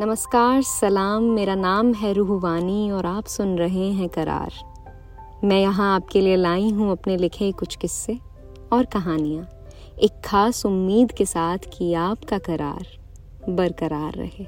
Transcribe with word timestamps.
नमस्कार, 0.00 0.62
सलाम। 0.62 1.22
मेरा 1.22 1.54
नाम 1.54 1.94
है 1.94 2.12
रूहवानी 2.12 2.90
और 2.90 3.06
आप 3.06 3.26
सुन 3.26 3.58
रहे 3.58 3.90
हैं 3.92 4.08
करार। 4.08 4.52
मैं 5.44 5.60
यहाँ 5.60 5.94
आपके 5.96 6.20
लिए 6.20 6.36
लाई 6.36 6.70
हूँ 6.70 6.92
अपने 6.92 7.16
लिखे 7.16 7.52
कुछ 7.52 7.76
किस्से 7.76 8.18
और 8.72 8.84
कहानियाँ। 8.84 9.44
एक 9.98 10.20
खास 10.24 10.66
उम्मीद 10.66 11.12
के 11.12 11.26
साथ 11.26 11.58
कि 11.58 11.94
आपका 11.94 12.38
करार 12.38 12.86
बरकरार 13.48 14.12
रहे। 14.12 14.46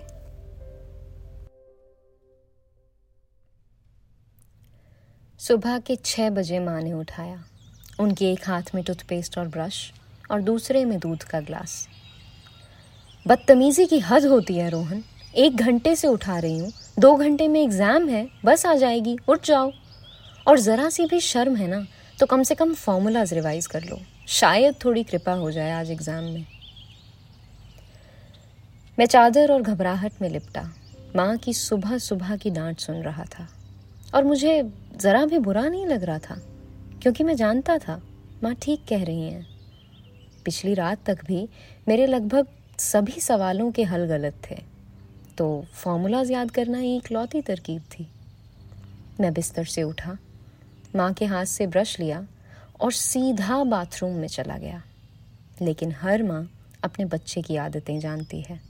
सुबह 5.38 5.78
के 5.78 5.96
छः 5.96 6.30
बजे 6.30 6.58
माँ 6.58 6.80
ने 6.82 6.92
उठाया। 6.92 7.44
उनके 8.00 8.32
एक 8.32 8.48
हाथ 8.48 8.74
में 8.74 8.84
टूथपेस्ट 8.84 9.38
और 9.38 9.48
ब्रश 9.48 9.92
और 10.30 10.40
दूसरे 10.40 10.84
में 10.84 10.98
दूध 10.98 11.22
का 11.22 11.40
ग्लास। 11.40 11.88
बदतमीजी 13.26 13.86
की 13.86 13.98
हद 13.98 14.24
होती 14.24 14.54
है, 14.54 14.70
रोहन। 14.70 15.04
एक 15.38 15.56
घंटे 15.56 15.94
से 15.96 16.08
उठा 16.08 16.38
रही 16.38 16.58
हूँ। 16.58 16.70
दो 16.98 17.14
घंटे 17.14 17.46
में 17.48 17.60
एग्ज़ाम 17.62 18.08
है, 18.08 18.26
बस 18.44 18.64
आ 18.66 18.74
जाएगी, 18.76 19.16
उठ 19.28 19.46
जाओ। 19.46 19.70
और 20.46 20.58
ज़रा 20.58 20.88
सी 20.90 21.04
भी 21.06 21.20
शर्म 21.22 21.56
है 21.56 21.66
ना 21.66 21.84
तो 22.18 22.26
कम 22.26 22.42
से 22.42 22.54
कम 22.54 22.72
फॉर्मूलाज 22.74 23.32
रिवाइज 23.34 23.66
कर 23.66 23.84
लो। 23.84 23.98
शायद 24.28 24.74
थोड़ी 24.84 25.02
कृपा 25.04 25.32
हो 25.32 25.50
जाए 25.50 25.70
आज 25.72 25.90
एग्ज़ाम 25.90 26.24
में। 26.24 26.44
मैं 28.98 29.06
चादर 29.06 29.52
और 29.52 29.62
घबराहट 29.62 30.12
में 30.22 30.28
लिपटा। 30.30 30.62
माँ 31.16 31.36
की 31.36 31.52
सुबह 31.54 31.98
सुबह 31.98 32.36
की 32.36 32.50
डांट 32.50 32.80
सुन 32.80 32.96
रहा 33.02 33.24
था। 33.28 33.46
और 34.14 34.24
मुझे 34.24 34.62
ज़रा 34.96 35.24
भी 35.26 35.38
बुरा 35.38 35.62
नहीं 35.62 35.86
लग 35.86 36.04
रहा 36.04 36.18
था, 36.20 36.36
क्योंकि 37.02 37.24
मैं 37.24 37.36
जानता 37.36 37.78
था, 37.78 38.00
माँ 38.42 38.54
ठीक 38.54 38.84
कह 38.88 39.04
रही 39.04 39.28
हैं। 39.28 39.46
पिछली 40.44 40.74
रात 40.74 41.04
तक 41.06 41.24
भी 41.26 41.48
मेरे 41.88 42.06
लगभग 42.06 42.46
सभी 42.80 43.20
सवालों 43.20 43.70
के 43.72 43.82
हल 43.84 44.06
गलत 44.06 44.42
थे। 44.50 44.56
तो 45.38 45.64
फार्मूलाज 45.74 46.30
याद 46.30 46.50
करना 46.50 46.78
ही 46.78 46.96
इकलौती 46.96 47.40
तरकीब 47.42 47.82
थी। 47.90 48.06
मैं 49.20 49.32
बिस्तर 49.34 49.64
से 49.64 49.82
उठा, 49.82 50.16
माँ 50.96 51.12
के 51.12 51.24
हाथ 51.24 51.44
से 51.44 51.66
ब्रश 51.66 51.98
लिया 52.00 52.26
और 52.80 52.92
सीधा 52.92 53.62
बाथरूम 53.64 54.12
में 54.12 54.28
चला 54.28 54.56
गया। 54.58 54.82
लेकिन 55.62 55.92
हर 55.92 56.22
माँ 56.22 56.42
अपने 56.84 57.04
बच्चे 57.04 57.42
की 57.42 57.56
आदतें 57.56 57.98
जानती 58.00 58.40
है। 58.40 58.60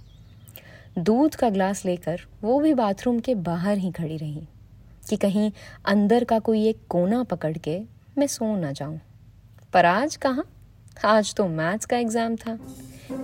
दूध 0.99 1.35
का 1.35 1.51
ग्लास 1.51 1.85
लेकर 1.85 2.21
वो 2.43 2.59
भी 2.61 2.75
बाथरूम 2.75 3.21
के 3.21 3.35
बाहर 3.35 3.79
ही 3.79 3.91
खड़ी 3.93 4.17
रही 4.17 4.47
कि 5.09 5.17
कहीं 5.17 5.51
अंदर 5.87 6.25
का 6.25 6.39
कोई 6.39 6.67
एक 6.67 6.87
कोना 6.89 7.23
पकड़ 7.23 7.57
के 7.59 7.81
मैं 8.19 8.27
सो 8.27 8.55
ना 8.57 8.73
जाऊँ। 8.73 9.01
पर 9.73 9.87
आज 9.87 10.17
कहाँ? 10.17 10.45
आज 11.05 11.35
तो 11.35 11.49
मैथ्स 11.49 11.87
का 11.87 11.97
एग्ज़ाम 11.97 12.37
था। 12.37 12.59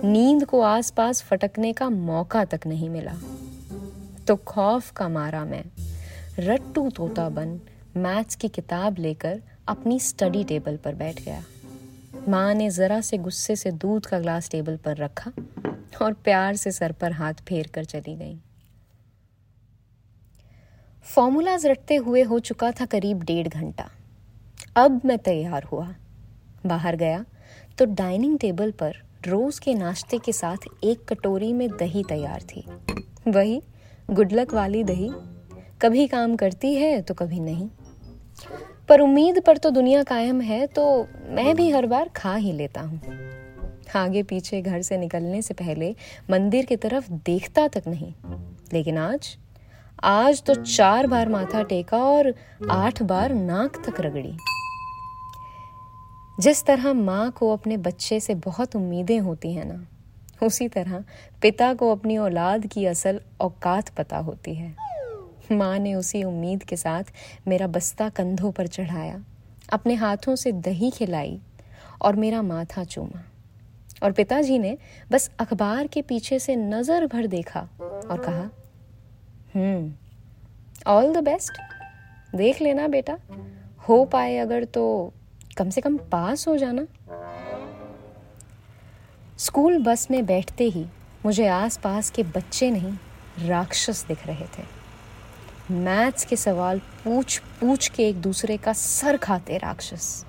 नींद 0.03 0.45
को 0.45 0.61
आसपास 0.61 1.21
फटकने 1.21 1.73
का 1.73 1.89
मौका 1.89 2.43
तक 2.45 2.67
नहीं 2.67 2.89
मिला। 2.89 3.13
तो 4.27 4.35
खौफ 4.35 4.91
का 4.91 5.07
मारा 5.09 5.43
मैं। 5.45 5.63
रट्टू 6.39 6.89
तोता 6.89 7.27
बन 7.29 7.59
मैथ्स 7.97 8.35
की 8.35 8.47
किताब 8.47 8.97
लेकर 8.99 9.41
अपनी 9.67 9.99
स्टडी 9.99 10.43
टेबल 10.43 10.77
पर 10.77 10.95
बैठ 10.95 11.21
गया। 11.21 11.43
माँ 12.29 12.53
ने 12.53 12.69
ज़रा 12.69 12.99
से 13.01 13.17
गुस्से 13.17 13.55
से 13.55 13.71
दूध 13.73 14.05
का 14.05 14.19
ग्लास 14.19 14.49
टेबल 14.49 14.77
पर 14.77 14.97
रखा 14.97 15.31
और 16.01 16.13
प्यार 16.13 16.55
से 16.55 16.71
सर 16.71 16.91
पर 16.91 17.11
हाथ 17.11 17.33
फेर 17.47 17.67
कर 17.67 17.83
चली 17.83 18.15
गई। 18.15 18.37
फॉर्मूलाज 21.07 21.65
रटते 21.65 21.95
हुए 21.95 22.21
हो 22.23 22.39
चुका 22.39 22.71
था 22.71 22.85
करीब 22.85 23.21
डेढ़ 23.23 23.47
घंटा। 23.47 23.89
अब 24.77 25.01
मैं 25.05 25.17
तैयार 25.19 25.63
हुआ। 25.63 25.93
बाहर 26.65 26.95
गया 26.95 27.23
तो 27.77 27.85
डाइनिंग 27.85 28.37
टेबल 28.39 28.71
पर 28.71 28.95
रोज 29.27 29.59
के 29.59 29.73
नाश्ते 29.73 30.17
के 30.17 30.31
साथ 30.33 30.67
एक 30.83 31.05
कटोरी 31.09 31.53
में 31.53 31.67
दही 31.69 32.03
तैयार 32.03 32.41
थी। 32.45 32.65
वही 33.27 33.61
गुडलक 34.09 34.53
वाली 34.53 34.83
दही। 34.83 35.09
कभी 35.81 36.07
काम 36.07 36.35
करती 36.35 36.73
है 36.75 37.01
तो 37.01 37.13
कभी 37.13 37.39
नहीं। 37.39 37.67
पर 38.89 39.01
उम्मीद 39.01 39.41
पर 39.43 39.57
तो 39.57 39.69
दुनिया 39.69 40.03
कायम 40.03 40.41
है 40.41 40.65
तो 40.67 40.85
मैं 41.29 41.55
भी 41.55 41.69
हर 41.71 41.85
बार 41.85 42.09
खा 42.09 42.35
ही 42.35 42.51
लेता 42.51 42.81
हूँ। 42.81 43.01
आगे 43.95 44.23
पीछे 44.23 44.61
घर 44.61 44.81
से 44.81 44.97
निकलने 44.97 45.41
से 45.41 45.53
पहले 45.53 45.95
मंदिर 46.29 46.65
की 46.65 46.75
तरफ़ 46.75 47.11
देखता 47.25 47.67
तक 47.67 47.83
नहीं। 47.87 48.13
लेकिन 48.73 48.97
आज 48.97 49.37
आज 50.03 50.43
तो 50.43 50.55
चार 50.55 51.07
बार 51.07 51.29
माथा 51.29 51.63
टेका 51.63 51.97
और 51.97 52.33
आठ 52.71 53.01
बार 53.03 53.33
नाक 53.33 53.83
तक 53.85 54.01
रगड़ी। 54.01 54.37
जिस 56.39 56.65
तरह 56.65 56.93
माँ 56.93 57.31
को 57.31 57.51
अपने 57.53 57.77
बच्चे 57.77 58.19
से 58.19 58.35
बहुत 58.35 58.75
उम्मीदें 58.75 59.19
होती 59.19 59.53
हैं 59.53 59.65
ना 59.65 59.85
उसी 60.41 60.67
तरह 60.67 61.03
पिता 61.41 61.73
को 61.73 61.91
अपनी 61.91 62.17
औलाद 62.17 62.65
की 62.65 62.85
असल 62.85 63.19
औकात 63.41 63.89
पता 63.89 64.17
होती 64.19 64.55
है। 64.55 64.75
माँ 65.51 65.77
ने 65.79 65.93
उसी 65.95 66.23
उम्मीद 66.23 66.63
के 66.63 66.75
साथ 66.75 67.11
मेरा 67.47 67.67
बस्ता 67.67 68.09
कंधों 68.09 68.51
पर 68.51 68.67
चढ़ाया, 68.67 69.19
अपने 69.73 69.93
हाथों 69.95 70.35
से 70.35 70.51
दही 70.51 70.91
खिलाई 70.91 71.39
और 72.01 72.15
मेरा 72.15 72.41
माथा 72.41 72.83
चूमा। 72.83 73.23
और 74.03 74.11
पिताजी 74.11 74.57
ने 74.59 74.77
बस 75.11 75.29
अखबार 75.39 75.87
के 75.87 76.01
पीछे 76.01 76.39
से 76.39 76.55
नज़र 76.55 77.05
भर 77.07 77.27
देखा 77.27 77.59
और 77.81 78.17
कहा 78.19 78.49
हम्म 79.55 79.93
ऑल 80.87 81.13
द 81.13 81.23
बेस्ट 81.23 81.61
देख 82.35 82.61
लेना 82.61 82.87
बेटा, 82.87 83.17
हो 83.89 84.03
पाए 84.05 84.37
अगर 84.37 84.63
तो 84.65 85.13
कम 85.57 85.69
से 85.69 85.81
कम 85.81 85.97
पास 86.11 86.47
हो 86.47 86.55
जाना। 86.57 86.85
स्कूल 89.39 89.77
बस 89.77 90.07
में 90.11 90.25
बैठते 90.25 90.63
ही 90.63 90.85
मुझे 91.25 91.47
आसपास 91.47 92.09
के 92.09 92.23
बच्चे 92.23 92.69
नहीं, 92.71 92.91
राक्षस 93.47 94.05
दिख 94.07 94.25
रहे 94.27 94.45
थे। 94.57 94.63
मैथ्स 95.75 96.25
के 96.25 96.35
सवाल 96.35 96.79
पूछ 97.03 97.37
पूछ 97.59 97.87
के 97.87 98.07
एक 98.09 98.21
दूसरे 98.21 98.57
का 98.57 98.73
सर 98.73 99.17
खाते 99.17 99.57
राक्षस। 99.57 100.25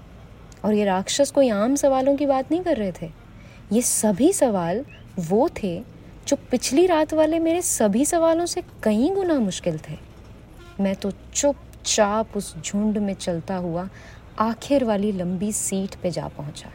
और 0.65 0.75
ये 0.75 0.84
राक्षस 0.84 1.31
कोई 1.31 1.49
आम 1.49 1.77
सवालों 1.77 2.16
की 2.16 2.27
बात 2.27 2.50
नहीं 2.50 2.62
कर 2.62 2.77
रहे 2.77 2.93
थे। 2.93 3.11
ये 3.72 3.83
सभी 3.83 4.33
सवाल 4.33 4.84
वो 5.19 5.49
थे 5.62 5.78
जो 6.28 6.37
पिछली 6.50 6.87
रात 6.87 7.15
वाले 7.15 7.39
मेरे 7.39 7.62
सभी 7.62 8.05
सवालों 8.05 8.47
से 8.47 8.62
कई 8.83 9.11
गुना 9.11 9.39
मुश्किल 9.41 9.78
थे। 9.89 9.99
मैं 10.81 10.97
तो 10.97 11.12
चुपचाप 11.34 12.37
उस 12.37 12.55
झुंड 12.59 12.99
में 12.99 13.15
चलता 13.15 13.56
हुआ 13.56 13.89
आखिर 14.41 14.84
वाली 14.84 15.12
लंबी 15.12 15.53
सीट 15.53 15.95
पे 15.95 16.11
जा 16.11 16.28
पहुँचा 16.28 16.71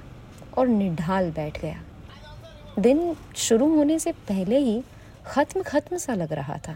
और 0.57 0.67
निढाल 0.67 1.31
बैठ 1.31 1.61
गया। 1.61 1.81
दिन 2.79 3.15
शुरू 3.37 3.67
होने 3.69 3.97
से 3.99 4.11
पहले 4.27 4.57
ही 4.59 4.81
खत्म 5.25 5.61
खत्म 5.61 5.97
सा 5.97 6.13
लग 6.13 6.33
रहा 6.33 6.57
था। 6.57 6.75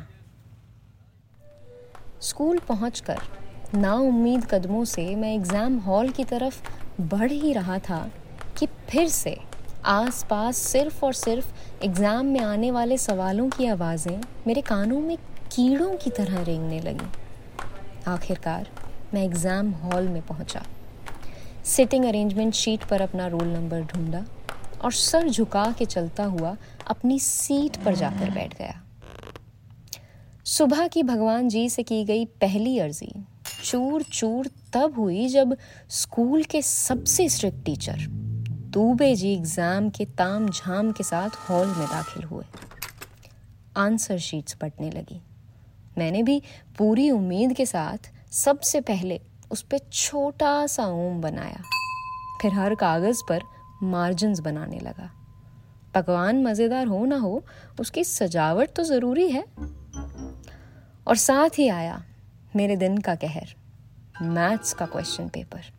स्कूल 2.21 2.59
पहुंचकर 2.67 3.19
ना 3.75 3.93
उम्मीद 3.93 4.45
कदमों 4.45 4.83
से 4.85 5.15
मैं 5.15 5.33
एग्ज़ाम 5.35 5.77
हॉल 5.79 6.09
की 6.09 6.23
तरफ़ 6.23 6.61
बढ़ 7.01 7.31
ही 7.31 7.53
रहा 7.53 7.77
था 7.79 7.99
कि 8.59 8.67
फिर 8.89 9.07
से 9.09 9.37
आसपास 9.85 10.57
सिर्फ़ 10.57 11.03
और 11.05 11.13
सिर्फ़ 11.13 11.83
एग्ज़ाम 11.83 12.25
में 12.25 12.39
आने 12.41 12.71
वाले 12.71 12.97
सवालों 12.97 13.49
की 13.49 13.65
आवाज़ें 13.67 14.21
मेरे 14.47 14.61
कानों 14.61 14.99
में 15.01 15.17
कीड़ों 15.51 15.95
की 15.95 16.09
तरह 16.09 16.41
रेंगने 16.43 16.79
लगी। 16.81 17.09
आखिरकार 18.07 18.67
मैं 19.13 19.23
एग्ज़ाम 19.23 19.71
हॉल 19.73 20.07
में 20.07 20.21
पहुँचा। 20.21 20.63
सिटिंग 21.65 22.05
अरेंजमेंट 22.05 22.53
शीट 22.53 22.83
पर 22.83 23.01
अपना 23.01 23.27
रोल 23.27 23.47
नंबर 23.47 23.81
ढूंढा। 23.83 24.25
और 24.83 24.91
सर 24.91 25.29
झुका 25.29 25.65
के 25.79 25.85
चलता 25.85 26.23
हुआ 26.23 26.55
अपनी 26.87 27.19
सीट 27.19 27.83
पर 27.83 27.95
जाकर 27.95 28.29
बैठ 28.29 28.57
गया। 28.57 28.81
सुबह 30.45 30.87
की 30.87 31.03
भगवान 31.03 31.49
जी 31.49 31.69
से 31.69 31.83
की 31.83 32.03
गई 32.05 32.25
पहली 32.41 32.77
अर्जी 32.79 33.11
चूर 33.63 34.03
चूर 34.03 34.49
तब 34.73 34.95
हुई 34.97 35.27
जब 35.27 35.55
स्कूल 35.89 36.43
के 36.43 36.61
सबसे 36.61 37.27
strict 37.29 37.63
teacher 37.65 38.05
Dubey 38.75 39.15
ji 39.15 39.33
exam 39.33 39.89
के 39.89 40.05
ताम 40.17 40.49
झाम 40.49 40.91
के 40.91 41.03
साथ 41.03 41.29
हॉल 41.49 41.67
में 41.67 41.87
दाखिल 41.87 42.23
हुए। 42.23 42.43
आंसर 43.77 44.17
शीट्स 44.17 44.53
पढ़ने 44.53 44.89
लगी। 44.91 45.21
मैंने 45.97 46.23
भी 46.23 46.41
पूरी 46.77 47.09
उम्मीद 47.11 47.53
के 47.53 47.65
साथ 47.65 48.11
सबसे 48.33 48.81
पहले 48.81 49.19
उस 49.51 49.61
पर 49.61 49.79
छोटा 49.93 50.67
सा 50.67 50.85
ओम 50.85 51.21
बनाया। 51.21 51.61
फिर 52.41 52.53
हर 52.53 52.75
कागज़ 52.75 53.21
पर 53.29 53.41
मार्जिन 53.83 54.35
बनाने 54.41 54.79
लगा। 54.79 55.09
पकवान 55.95 56.43
मज़ेदार 56.43 56.87
हो 56.87 57.05
ना 57.05 57.17
हो, 57.17 57.43
उसकी 57.79 58.03
सजावट 58.03 58.73
तो 58.75 58.83
ज़रूरी 58.83 59.29
है। 59.29 59.43
और 61.07 61.15
साथ 61.17 61.59
ही 61.59 61.67
आया 61.69 62.03
मेरे 62.55 62.75
दिन 62.75 62.97
का 62.97 63.15
कहर, 63.15 63.55
मैथ्स 64.21 64.73
का 64.73 64.85
क्वेश्चन 64.85 65.27
पेपर। 65.29 65.71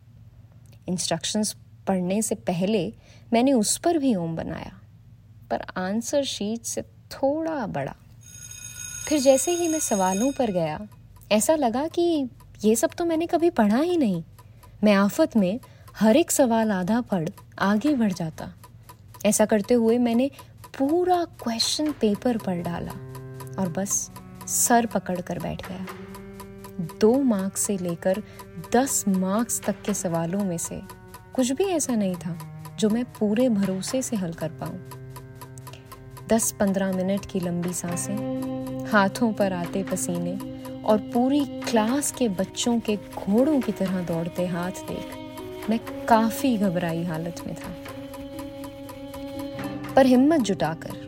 इंस्ट्रक्शंस 0.89 1.55
पढ़ने 1.87 2.21
से 2.21 2.35
पहले 2.37 2.91
मैंने 3.33 3.53
उस 3.53 3.77
पर 3.77 3.97
भी 3.97 4.15
ओम 4.15 4.35
बनाया, 4.35 4.71
पर 5.51 5.61
आंसर 5.77 6.23
शीट 6.25 6.63
से 6.63 6.81
थोड़ा 7.11 7.65
बड़ा। 7.67 7.95
फिर 9.07 9.19
जैसे 9.19 9.51
ही 9.51 9.67
मैं 9.67 9.79
सवालों 9.79 10.31
पर 10.31 10.51
गया, 10.51 10.79
ऐसा 11.31 11.55
लगा 11.55 11.87
कि 11.89 12.29
ये 12.65 12.75
सब 12.75 12.93
तो 12.97 13.05
मैंने 13.05 13.27
कभी 13.27 13.49
पढ़ा 13.51 13.79
ही 13.79 13.97
नहीं। 13.97 14.23
मैं 14.83 14.93
आफत 14.93 15.35
में 15.37 15.59
हर 15.99 16.17
एक 16.17 16.31
सवाल 16.31 16.71
आधा 16.71 16.99
पढ़, 17.01 17.29
आगे 17.59 17.93
बढ़ 17.95 18.11
जाता। 18.13 18.53
ऐसा 19.25 19.45
करते 19.45 19.73
हुए 19.73 19.97
मैंने 19.97 20.29
पूरा 20.77 21.25
क्वेश्चन 21.43 21.91
पेपर 21.91 22.37
पढ़ 22.37 22.61
डाला 22.61 22.91
और 23.61 23.69
बस 23.77 24.11
सर 24.47 24.85
पकड़ 24.85 25.19
कर 25.21 25.39
बैठ 25.39 25.67
गया। 25.67 25.85
दो 27.01 27.11
मार्क्स 27.23 27.61
से 27.61 27.77
लेकर 27.77 28.21
दस 28.73 29.03
मार्क्स 29.07 29.61
तक 29.61 29.81
के 29.81 29.93
सवालों 29.93 30.43
में 30.43 30.57
से 30.57 30.81
कुछ 31.33 31.51
भी 31.51 31.63
ऐसा 31.63 31.95
नहीं 31.95 32.15
था 32.15 32.37
जो 32.79 32.89
मैं 32.89 33.05
पूरे 33.19 33.49
भरोसे 33.49 34.01
से 34.01 34.15
हल 34.15 34.33
कर 34.33 34.49
पाऊँ। 34.49 34.79
दस 36.29 36.51
पंद्रह 36.51 36.91
मिनट 36.91 37.25
की 37.25 37.39
लंबी 37.39 37.73
साँसें, 37.73 38.85
हाथों 38.87 39.33
पर 39.33 39.53
आते 39.53 39.83
पसीने 39.83 40.37
और 40.83 40.97
पूरी 41.13 41.45
क्लास 41.45 42.11
के 42.11 42.29
बच्चों 42.29 42.79
के 42.79 42.95
घोड़ों 42.95 43.59
की 43.61 43.71
तरह 43.71 44.01
दौड़ते 44.01 44.47
हाथ 44.47 44.71
देख। 44.71 45.16
मैं 45.69 46.05
काफ़ी 46.05 46.57
घबराई 46.57 47.03
हालत 47.03 47.35
में 47.47 47.55
था। 47.55 47.69
पर 49.93 50.05
हिम्मत 50.05 50.39
जुटाकर 50.39 51.07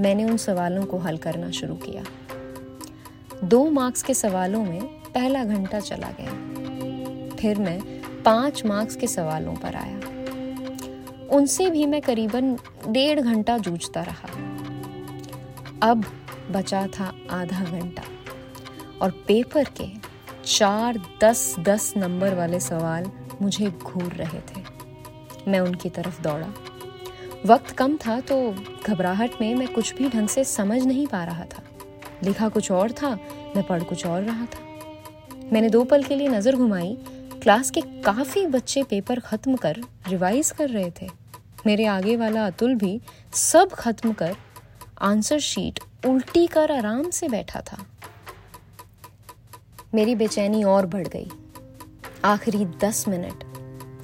मैंने 0.00 0.24
उन 0.24 0.36
सवालों 0.36 0.86
को 0.86 0.98
हल 0.98 1.16
करना 1.16 1.50
शुरू 1.50 1.74
किया। 1.74 2.04
दो 3.44 3.70
मार्क्स 3.70 4.02
के 4.02 4.14
सवालों 4.14 4.64
में 4.64 4.82
पहला 4.84 5.44
घंटा 5.44 5.80
चला 5.80 6.08
गया। 6.20 7.36
फिर 7.36 7.58
मैं 7.58 7.80
पाँच 8.22 8.64
मार्क्स 8.66 8.96
के 8.96 9.06
सवालों 9.06 9.54
पर 9.54 9.74
आया। 9.74 10.00
उनसे 11.28 11.70
भी 11.70 11.86
मैं 11.86 12.02
करीबन 12.02 12.56
डेढ़ 12.88 13.20
घंटा 13.20 13.58
जूझता 13.58 14.02
रहा। 14.02 14.28
अब 15.90 16.04
बचा 16.50 16.86
था 16.86 17.14
आधा 17.30 17.64
घंटा 17.64 18.02
और 19.02 19.10
पेपर 19.10 19.64
के 19.80 19.86
चार 20.44 20.98
दस 21.24 21.56
दस 21.58 21.94
नंबर 21.96 22.34
वाले 22.34 22.60
सवाल 22.60 23.10
मुझे 23.42 23.70
घूर 23.70 24.12
रहे 24.12 24.40
थे। 24.40 24.62
मैं 25.48 25.60
उनकी 25.60 25.88
तरफ़ 25.88 26.22
दौड़ा। 26.22 26.52
वक्त 27.46 27.70
कम 27.70 27.96
था 27.96 28.20
तो 28.20 28.36
घबराहट 28.86 29.40
में 29.40 29.54
मैं 29.54 29.68
कुछ 29.68 29.94
भी 29.94 30.08
ढंग 30.08 30.28
से 30.28 30.44
समझ 30.44 30.82
नहीं 30.82 31.06
पा 31.06 31.24
रहा 31.24 31.44
था। 31.44 31.62
लिखा 32.22 32.48
कुछ 32.48 32.70
और 32.70 32.92
था, 32.92 33.10
मैं 33.56 33.62
पढ़ 33.62 33.82
कुछ 33.82 34.06
और 34.06 34.22
रहा 34.22 34.46
था। 34.46 34.66
मैंने 35.52 35.68
दो 35.68 35.84
पल 35.84 36.02
के 36.02 36.16
लिए 36.16 36.28
नज़र 36.28 36.56
घुमाई। 36.56 36.96
क्लास 37.42 37.70
के 37.70 37.80
काफ़ी 37.80 38.46
बच्चे 38.46 38.82
पेपर 38.82 39.20
खत्म 39.20 39.56
कर, 39.56 39.76
रिवाइज 40.08 40.50
कर 40.50 40.68
रहे 40.68 40.90
थे। 41.02 41.08
मेरे 41.66 41.84
आगे 41.86 42.16
वाला 42.16 42.46
अतुल 42.46 42.74
भी 42.74 43.00
सब 43.32 43.72
खत्म 43.72 44.12
कर, 44.12 44.36
आंसर 45.00 45.38
शीट 45.38 45.80
उल्टी 46.06 46.46
कर 46.46 46.72
आराम 46.72 47.10
से 47.10 47.28
बैठा 47.28 47.60
था। 47.60 47.78
मेरी 49.94 50.14
बेचैनी 50.14 50.64
और 50.64 50.86
बढ़ 50.86 51.06
गई। 51.06 51.30
आखिरी 52.24 52.64
दस 52.84 53.04
मिनट 53.08 53.44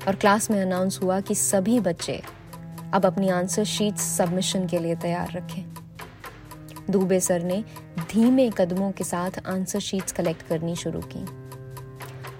और 0.09 0.17
क्लास 0.17 0.51
में 0.51 0.61
अनाउंस 0.63 0.99
हुआ 1.03 1.21
कि 1.21 1.35
सभी 1.35 1.79
बच्चे 1.81 2.23
अब 2.95 3.07
अपनी 3.07 3.29
आंसर 3.29 3.65
शीट 3.65 3.97
सबमिशन 3.97 4.67
के 4.67 4.79
लिए 4.79 4.95
तैयार 4.95 5.33
रखें। 5.33 5.65
दुबे 6.91 7.21
सर 7.21 7.43
ने 7.43 7.63
धीमे 8.11 8.49
कदमों 8.51 8.91
के 8.93 9.05
साथ 9.05 9.39
आंसर 9.47 9.81
शीट्स 9.81 10.13
कलेक्ट 10.13 10.43
करनी 10.43 10.77
शुरू 10.77 11.01
की। 11.05 11.25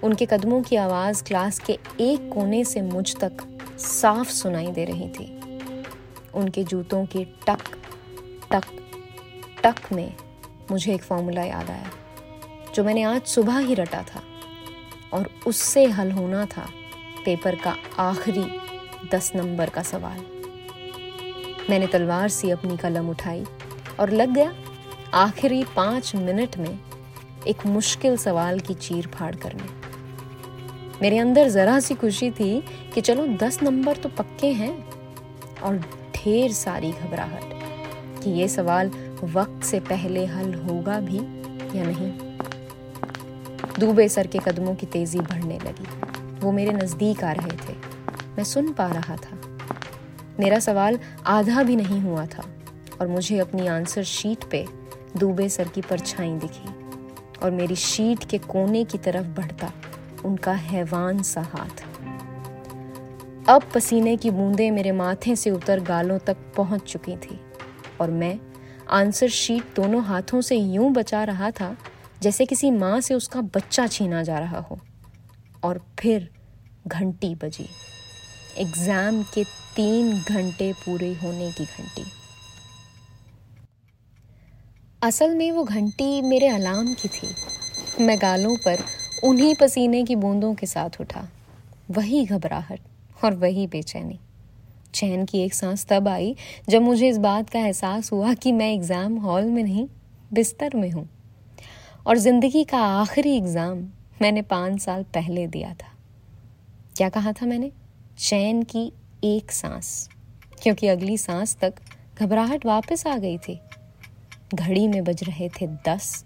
उनके 0.03 0.25
कदमों 0.25 0.61
की 0.61 0.75
आवाज़ 0.75 1.23
क्लास 1.23 1.59
के 1.59 1.77
एक 1.99 2.29
कोने 2.33 2.63
से 2.65 2.81
मुझ 2.81 3.15
तक 3.15 3.43
साफ़ 3.79 4.29
सुनाई 4.29 4.67
दे 4.67 4.85
रही 4.85 5.09
थी। 5.09 5.27
उनके 6.33 6.63
जूतों 6.63 7.05
की 7.05 7.25
टक 7.49 7.75
टक 8.51 8.65
टक 9.63 9.91
में 9.91 10.13
मुझे 10.71 10.93
एक 10.93 11.01
फॉर्मूला 11.01 11.43
याद 11.43 11.69
आया, 11.69 11.89
जो 12.75 12.83
मैंने 12.83 13.03
आज 13.03 13.21
सुबह 13.21 13.57
ही 13.57 13.73
रटा 13.73 14.01
था। 14.03 14.21
और 15.15 15.29
उससे 15.47 15.85
हल 15.87 16.11
होना 16.11 16.45
था 16.45 16.67
पेपर 17.25 17.55
का 17.55 17.75
आखिरी 17.99 18.45
दस 19.11 19.31
नंबर 19.35 19.69
का 19.69 19.81
सवाल। 19.83 20.19
मैंने 21.69 21.87
तलवार 21.87 22.29
सी 22.29 22.49
अपनी 22.49 22.77
कलम 22.77 23.09
उठाई 23.09 23.43
और 23.99 24.09
लग 24.09 24.33
गया 24.33 24.53
आखिरी 25.13 25.63
पाँच 25.75 26.15
मिनट 26.15 26.57
में 26.57 26.79
एक 27.47 27.65
मुश्किल 27.65 28.17
सवाल 28.17 28.59
की 28.59 28.73
चीर 28.73 29.07
फाड़ 29.07 29.35
करने। 29.35 29.67
मेरे 31.01 31.17
अंदर 31.17 31.49
जरा 31.49 31.79
सी 31.79 31.95
खुशी 31.95 32.29
थी 32.31 32.59
कि 32.93 33.01
चलो 33.01 33.25
दस 33.37 33.61
नंबर 33.63 33.97
तो 33.97 34.09
पक्के 34.09 34.51
हैं 34.53 34.73
और 35.59 35.77
ढेर 36.15 36.51
सारी 36.51 36.91
घबराहट 36.91 38.23
कि 38.23 38.29
ये 38.31 38.47
सवाल 38.47 38.91
वक्त 39.23 39.63
से 39.63 39.79
पहले 39.79 40.25
हल 40.25 40.53
होगा 40.53 40.99
भी 40.99 41.17
या 41.77 41.83
नहीं। 41.83 42.11
दुबे 43.79 44.09
सर 44.09 44.27
के 44.27 44.39
कदमों 44.39 44.75
की 44.75 44.85
तेज़ी 44.85 45.19
बढ़ने 45.19 45.59
लगी। 45.59 45.87
वो 46.39 46.51
मेरे 46.51 46.73
नज़दीक 46.73 47.23
आ 47.23 47.31
रहे 47.31 47.57
थे। 47.57 47.73
मैं 48.37 48.43
सुन 48.43 48.73
पा 48.73 48.87
रहा 48.87 49.15
था। 49.15 49.37
मेरा 50.39 50.59
सवाल 50.59 50.99
आधा 51.25 51.63
भी 51.63 51.75
नहीं 51.75 52.01
हुआ 52.01 52.25
था 52.25 52.45
और 53.01 53.07
मुझे 53.07 53.39
अपनी 53.39 53.67
आंसर 53.67 54.03
शीट 54.03 54.43
पे 54.43 54.65
दुबे 55.17 55.49
सर 55.49 55.67
की 55.67 55.81
परछाई 55.81 56.33
दिखी 56.33 56.69
और 57.43 57.51
मेरी 57.51 57.75
शीट 57.75 58.23
के 58.23 58.37
कोने 58.37 58.83
की 58.83 58.97
तरफ़ 58.97 59.27
बढ़ता 59.27 59.71
उनका 60.25 60.53
हैवान 60.53 61.21
सा 61.23 61.41
हाथ। 61.41 61.83
अब 63.49 63.61
पसीने 63.75 64.17
की 64.17 64.29
बूंदें 64.29 64.71
मेरे 64.71 64.91
माथे 64.91 65.35
से 65.35 65.51
उतर 65.51 65.79
गालों 65.79 66.19
तक 66.19 66.37
पहुँच 66.57 66.81
चुकी 66.81 67.17
थी 67.17 67.39
और 68.01 68.11
मैं 68.11 68.39
आंसर 68.89 69.27
शीट 69.27 69.63
दोनों 69.75 70.03
हाथों 70.03 70.41
से 70.41 70.55
यूँ 70.55 70.91
बचा 70.91 71.23
रहा 71.23 71.51
था 71.51 71.77
जैसे 72.23 72.45
किसी 72.45 72.71
माँ 72.71 72.99
से 73.01 73.13
उसका 73.13 73.41
बच्चा 73.55 73.87
छीना 73.87 74.23
जा 74.23 74.39
रहा 74.39 74.59
हो। 74.59 74.79
और 75.63 75.81
फिर 75.99 76.29
घंटी 76.87 77.33
बजी। 77.35 77.67
एग्ज़ाम 78.57 79.21
के 79.33 79.43
तीन 79.75 80.11
घंटे 80.19 80.71
पूरे 80.75 81.13
होने 81.13 81.51
की 81.51 81.65
घंटी। 81.65 82.03
असल 85.03 85.35
में 85.35 85.51
वो 85.51 85.63
घंटी 85.63 86.21
मेरे 86.21 86.47
अलार्म 86.47 86.93
की 86.93 87.07
थी। 87.07 88.05
मैं 88.05 88.17
गालों 88.21 88.55
पर 88.55 88.83
उन्हीं 89.23 89.55
पसीने 89.55 90.03
की 90.03 90.15
बूंदों 90.15 90.53
के 90.55 90.65
साथ 90.65 91.01
उठा। 91.01 91.27
वही 91.91 92.25
घबराहट 92.25 92.79
और 93.23 93.35
वही 93.35 93.67
बेचैनी। 93.67 94.19
चैन 94.93 95.25
की 95.25 95.39
एक 95.39 95.53
सांस 95.53 95.85
तब 95.89 96.07
आई 96.07 96.35
जब 96.69 96.81
मुझे 96.81 97.09
इस 97.09 97.17
बात 97.17 97.49
का 97.49 97.59
एहसास 97.59 98.11
हुआ 98.11 98.33
कि 98.33 98.51
मैं 98.51 98.71
एग्ज़ाम 98.73 99.17
हॉल 99.17 99.45
में 99.45 99.63
नहीं, 99.63 99.87
बिस्तर 100.33 100.75
में 100.75 100.89
हूँ। 100.91 101.07
और 102.05 102.17
ज़िंदगी 102.17 102.63
का 102.63 102.77
आखिरी 102.77 103.35
एग्ज़ाम 103.37 103.77
मैंने 104.21 104.41
पाँच 104.41 104.79
साल 104.81 105.03
पहले 105.03 105.45
दिया 105.47 105.73
था। 105.73 105.87
क्या 106.97 107.07
कहा 107.09 107.31
था 107.31 107.45
मैंने? 107.45 107.71
चैन 108.19 108.61
की 108.63 108.91
एक 109.23 109.51
सांस। 109.51 109.87
क्योंकि 110.63 110.87
अगली 110.87 111.17
सांस 111.17 111.55
तक 111.61 111.75
घबराहट 112.19 112.65
वापस 112.65 113.05
आ 113.07 113.17
गई 113.17 113.37
थी। 113.37 113.59
घड़ी 114.53 114.87
में 114.87 115.03
बज 115.03 115.23
रहे 115.23 115.49
थे 115.49 115.67
दस 115.87 116.25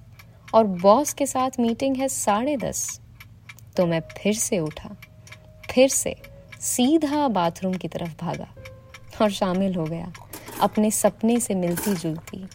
और 0.54 0.68
बॉस 0.84 1.14
के 1.14 1.26
साथ 1.26 1.60
मीटिंग 1.60 1.96
है 1.98 2.08
साढ़े 2.08 2.58
दस। 2.58 3.00
तो 3.78 3.86
मैं 3.86 4.02
फिर 4.18 4.34
से 4.34 4.60
उठा। 4.60 4.96
फिर 5.72 5.90
से 5.90 6.16
सीधा 6.62 7.28
बाथरूम 7.30 7.74
की 7.74 7.88
तरफ़ 7.88 8.16
भागा 8.22 8.48
और 9.22 9.32
शामिल 9.32 9.76
हो 9.76 9.86
गया। 9.86 10.12
अपने 10.62 10.92
सपने 10.92 11.40
से 11.40 11.56
मिलती 11.56 11.96
जुलती 11.96 12.46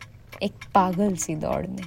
एक 0.43 0.65
पागल 0.75 1.17
सी 1.17 1.35
दौड़ 1.37 1.67
में। 1.67 1.83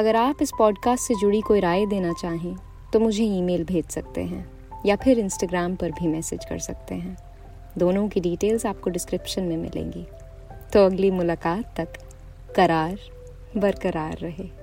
अगर 0.00 0.16
आप 0.16 0.42
इस 0.42 0.50
पॉडकास्ट 0.58 1.04
से 1.04 1.14
जुड़ी 1.14 1.40
कोई 1.40 1.60
राय 1.60 1.84
देना 1.86 2.12
चाहें 2.12 2.56
तो 2.92 3.00
मुझे 3.00 3.24
ईमेल 3.24 3.64
भेज 3.64 3.84
सकते 3.84 4.20
हैं, 4.20 4.50
या 4.86 4.96
फिर 4.96 5.18
इंस्टाग्राम 5.18 5.74
पर 5.76 5.90
भी 5.90 6.06
मैसेज 6.08 6.44
कर 6.44 6.58
सकते 6.58 6.94
हैं। 6.94 7.16
दोनों 7.78 8.08
की 8.08 8.20
डिटेल्स 8.20 8.66
आपको 8.66 8.90
डिस्क्रिप्शन 8.90 9.42
में 9.42 9.56
मिलेंगी। 9.56 10.06
तो 10.72 10.86
अगली 10.86 11.10
मुलाकात 11.10 11.74
तक, 11.76 11.88
करार, 12.56 12.98
बरकरार 13.56 14.16
रहे। 14.16 14.59